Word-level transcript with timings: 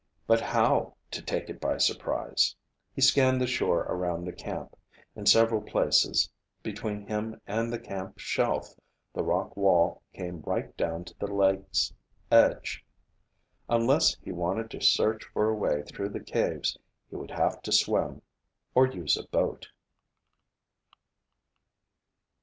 But 0.25 0.41
how 0.41 0.95
to 1.11 1.21
take 1.21 1.47
it 1.47 1.61
by 1.61 1.77
surprise? 1.77 2.55
He 2.91 3.01
scanned 3.01 3.39
the 3.39 3.45
shore 3.45 3.81
around 3.81 4.25
the 4.25 4.33
camp. 4.33 4.75
In 5.15 5.27
several 5.27 5.61
places 5.61 6.27
between 6.63 7.05
him 7.05 7.39
and 7.45 7.71
the 7.71 7.77
camp 7.77 8.17
shelf, 8.17 8.73
the 9.13 9.21
rock 9.21 9.55
wall 9.55 10.01
came 10.15 10.41
right 10.41 10.75
down 10.75 11.03
to 11.05 11.17
the 11.19 11.31
lake's 11.31 11.93
edge. 12.31 12.83
Unless 13.69 14.15
he 14.23 14.31
wanted 14.31 14.71
to 14.71 14.81
search 14.81 15.23
for 15.25 15.47
a 15.49 15.55
way 15.55 15.83
through 15.83 16.09
the 16.09 16.19
caves, 16.19 16.79
he 17.11 17.15
would 17.15 17.29
have 17.29 17.61
to 17.61 17.71
swim. 17.71 18.23
Or 18.73 18.87
use 18.87 19.15
a 19.17 19.27
boat. 19.27 19.67